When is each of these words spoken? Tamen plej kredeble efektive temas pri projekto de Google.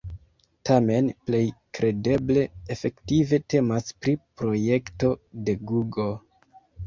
Tamen 0.67 1.09
plej 1.29 1.41
kredeble 1.79 2.45
efektive 2.75 3.39
temas 3.55 3.93
pri 4.05 4.15
projekto 4.43 5.11
de 5.49 5.55
Google. 5.73 6.09